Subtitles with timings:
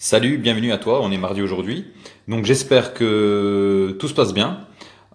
[0.00, 1.84] Salut, bienvenue à toi, on est mardi aujourd'hui.
[2.28, 4.60] Donc j'espère que tout se passe bien.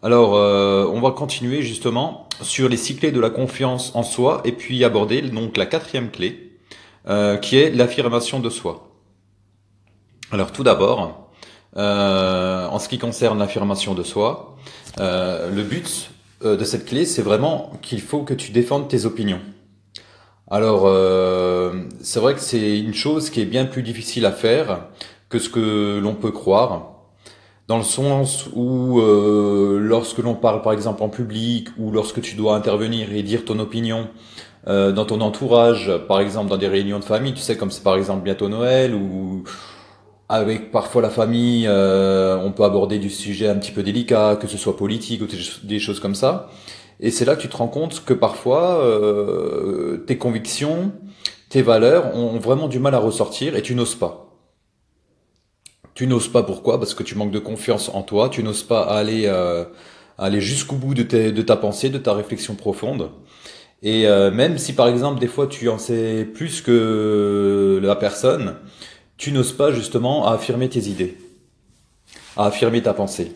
[0.02, 4.42] Alors euh, on va continuer justement sur les six clés de la confiance en soi
[4.44, 6.52] et puis aborder donc la quatrième clé
[7.08, 8.90] euh, qui est l'affirmation de soi.
[10.34, 11.32] Alors tout d'abord,
[11.78, 14.58] euh, en ce qui concerne l'affirmation de soi,
[14.98, 16.12] le but
[16.44, 19.40] de cette clé c'est vraiment qu'il faut que tu défendes tes opinions.
[20.52, 20.84] Alors,
[22.04, 24.88] c'est vrai que c'est une chose qui est bien plus difficile à faire
[25.30, 26.92] que ce que l'on peut croire,
[27.68, 32.36] dans le sens où euh, lorsque l'on parle par exemple en public ou lorsque tu
[32.36, 34.10] dois intervenir et dire ton opinion
[34.68, 37.84] euh, dans ton entourage, par exemple dans des réunions de famille, tu sais comme c'est
[37.84, 39.44] par exemple bientôt Noël ou
[40.28, 44.58] avec parfois la famille, on peut aborder du sujet un petit peu délicat, que ce
[44.58, 45.28] soit politique ou
[45.64, 46.50] des choses comme ça.
[47.00, 50.94] Et c'est là que tu te rends compte que parfois, euh, tes convictions,
[51.54, 54.36] tes valeurs ont vraiment du mal à ressortir et tu n'oses pas.
[55.94, 56.80] Tu n'oses pas pourquoi?
[56.80, 59.64] Parce que tu manques de confiance en toi, tu n'oses pas aller, euh,
[60.18, 61.04] aller jusqu'au bout de,
[61.44, 63.12] ta pensée, de ta réflexion profonde.
[63.84, 68.56] Et euh, même si par exemple des fois tu en sais plus que la personne,
[69.18, 71.20] tu n'oses pas justement affirmer tes idées,
[72.36, 73.32] à affirmer ta pensée.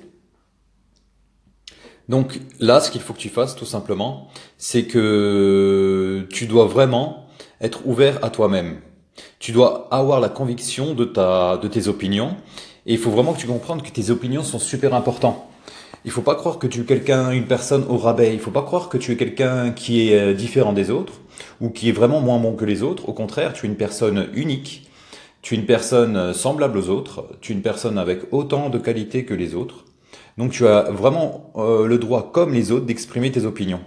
[2.10, 7.27] Donc là, ce qu'il faut que tu fasses, tout simplement, c'est que tu dois vraiment
[7.62, 8.78] être ouvert à toi-même.
[9.40, 12.36] Tu dois avoir la conviction de ta, de tes opinions,
[12.86, 15.44] et il faut vraiment que tu comprennes que tes opinions sont super importantes.
[16.06, 18.34] Il faut pas croire que tu es quelqu'un, une personne au rabais.
[18.34, 21.14] Il faut pas croire que tu es quelqu'un qui est euh, différent des autres
[21.60, 23.10] ou qui est vraiment moins bon que les autres.
[23.10, 24.90] Au contraire, tu es une personne unique.
[25.42, 27.26] Tu es une personne euh, semblable aux autres.
[27.42, 29.84] Tu es une personne avec autant de qualités que les autres.
[30.38, 33.82] Donc tu as vraiment euh, le droit, comme les autres, d'exprimer tes opinions.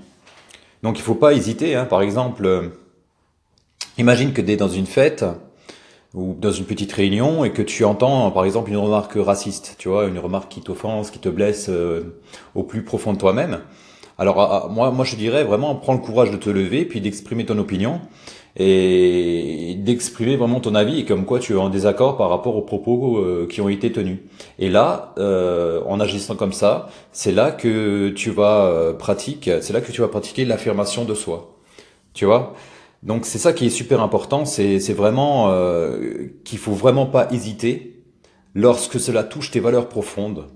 [0.83, 1.75] Donc il faut pas hésiter.
[1.75, 1.87] Hein.
[1.87, 2.71] Par exemple,
[4.01, 5.25] imagine que tu es dans une fête
[6.15, 9.89] ou dans une petite réunion et que tu entends, par exemple, une remarque raciste, tu
[9.89, 12.19] vois, une remarque qui t'offense, qui te blesse euh,
[12.55, 13.61] au plus profond de toi-même.
[14.21, 17.01] Alors ah, ah, moi, moi je dirais vraiment, prends le courage de te lever puis
[17.01, 18.03] d'exprimer ton opinion
[18.57, 22.63] et d'exprimer vraiment ton avis et comme quoi tu es en désaccord par rapport aux
[22.63, 24.19] propos euh, qui ont été tenus.
[24.59, 29.73] Et là, euh, en agissant comme ça, c'est là que tu vas euh, pratiquer, c'est
[29.73, 31.57] là que tu vas pratiquer l'affirmation de soi.
[32.13, 32.55] Tu vois?
[33.03, 35.51] Donc c'est ça qui est super important, c'est vraiment
[36.45, 38.05] qu'il faut vraiment pas hésiter
[38.55, 40.47] lorsque cela touche tes valeurs profondes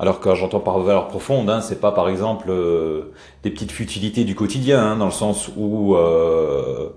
[0.00, 3.12] alors que j'entends par valeur profonde, hein, c'est pas par exemple euh,
[3.42, 6.88] des petites futilités du quotidien, hein, dans le sens où euh,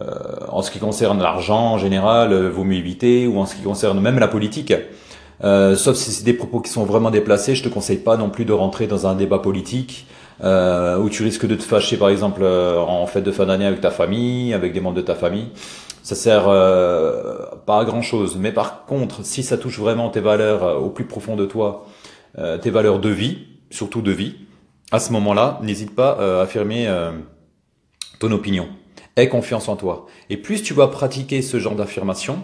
[0.00, 0.14] euh,
[0.48, 4.00] en ce qui concerne l'argent en général, vaut mieux éviter, ou en ce qui concerne
[4.00, 4.74] même la politique.
[5.40, 8.44] sauf si c'est des propos qui sont vraiment déplacés, je te conseille pas non plus
[8.44, 10.08] de rentrer dans un débat politique
[10.42, 13.90] où tu risques de te fâcher par exemple en fête de fin d'année avec ta
[13.90, 15.48] famille, avec des membres de ta famille.
[16.02, 18.36] Ça sert pas à grand chose.
[18.38, 21.86] Mais par contre, si ça touche vraiment tes valeurs au plus profond de toi,
[22.38, 23.38] euh, tes valeurs de vie,
[23.70, 24.36] surtout de vie,
[24.92, 27.10] à ce moment-là, n'hésite pas euh, à affirmer euh,
[28.18, 28.68] ton opinion.
[29.16, 30.06] Aie confiance en toi.
[30.28, 32.38] Et plus tu vas pratiquer ce genre d'affirmation,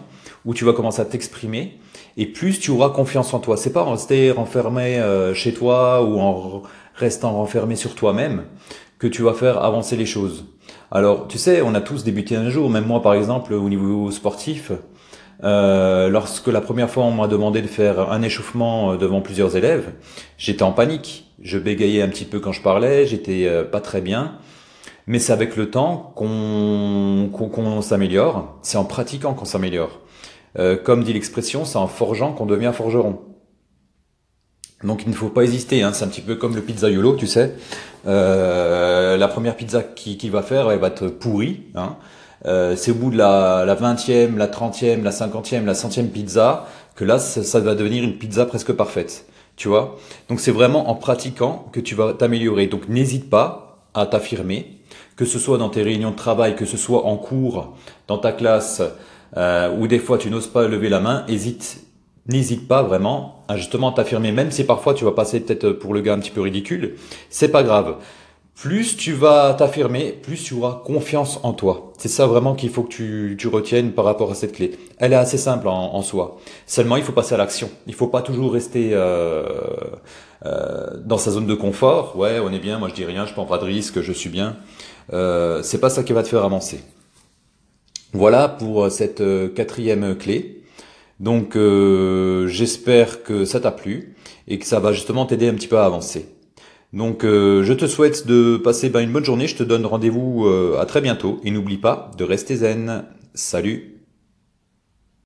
[0.45, 1.79] où tu vas commencer à t'exprimer,
[2.17, 3.57] et plus tu auras confiance en toi.
[3.57, 5.01] C'est pas en rester renfermé
[5.35, 6.63] chez toi ou en
[6.97, 8.45] restant renfermé sur toi-même
[8.99, 10.47] que tu vas faire avancer les choses.
[10.91, 14.11] Alors, tu sais, on a tous débuté un jour, même moi par exemple, au niveau
[14.11, 14.73] sportif,
[15.45, 19.57] euh, lorsque la première fois on m'a demandé de faire un échauffement euh, devant plusieurs
[19.57, 19.93] élèves,
[20.39, 21.25] j'étais en panique.
[21.43, 24.39] Je bégayais un petit peu quand je parlais, j'étais euh, pas très bien.
[25.07, 28.57] Mais c'est avec le temps qu'on s'améliore.
[28.63, 30.01] C'est en pratiquant qu'on s'améliore.
[30.59, 33.21] Euh, comme dit l'expression, c'est en forgeant qu'on devient forgeron.
[34.87, 35.93] Donc il ne faut pas hésiter, hein.
[35.93, 37.55] c'est un petit peu comme le pizzaiolo, tu sais.
[38.07, 41.63] Euh, la première pizza qui, qui va faire, elle va être pourrie.
[41.75, 41.97] Hein.
[42.47, 46.67] Euh, c'est au bout de la, la 20e, la 30e, la 50e, la 100e pizza
[46.95, 49.27] que là, ça, va devenir une pizza presque parfaite.
[49.57, 49.97] Tu vois
[50.29, 52.69] Donc c'est vraiment en pratiquant que tu vas t'améliorer.
[52.69, 54.79] Donc n'hésite pas à t'affirmer,
[55.17, 57.75] que ce soit dans tes réunions de travail, que ce soit en cours,
[58.07, 58.83] dans ta classe,
[59.37, 61.86] euh, ou des fois tu n'oses pas lever la main, hésite
[62.29, 66.01] n'hésite pas vraiment à justement t'affirmer, même si parfois tu vas passer peut-être pour le
[66.01, 66.97] gars un petit peu ridicule,
[67.31, 67.97] c'est pas grave
[68.57, 71.93] plus tu vas t'affirmer, plus tu auras confiance en toi.
[71.99, 74.79] C'est ça vraiment qu'il faut que tu, tu, retiennes par rapport à cette clé.
[74.97, 76.39] Elle est assez simple en, soi.
[76.67, 77.69] Seulement, il faut passer à l'action.
[77.87, 79.45] Il faut pas toujours rester euh,
[80.47, 82.17] euh, dans sa zone de confort.
[82.17, 84.31] Ouais, on est bien, moi je dis rien, je prends pas de risque, je suis
[84.31, 84.57] bien.
[85.13, 86.81] Euh, c'est pas ça qui va te faire avancer.
[88.13, 90.56] Voilà pour cette euh, quatrième clé.
[91.21, 94.15] Donc euh, j'espère que ça t'a plu
[94.49, 96.27] et que ça va justement t'aider un petit peu à avancer.
[96.93, 100.47] Donc euh, je te souhaite de passer ben, une bonne journée, je te donne rendez-vous
[100.47, 103.05] euh, à très bientôt et n'oublie pas de rester zen.
[103.35, 103.96] Salut